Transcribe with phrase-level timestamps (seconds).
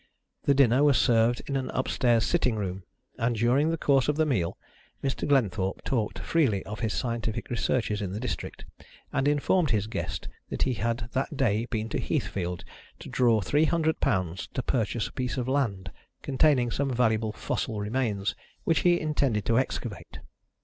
[0.45, 2.81] The dinner was served in an upstairs sitting room,
[3.19, 4.57] and during the course of the meal
[5.03, 5.27] Mr.
[5.27, 8.65] Glenthorpe talked freely of his scientific researches in the district,
[9.13, 12.63] and informed his guest that he had that day been to Heathfield
[12.97, 15.91] to draw £300 to purchase a piece of land
[16.23, 18.33] containing some valuable fossil remains
[18.63, 20.17] which he intended to excavate.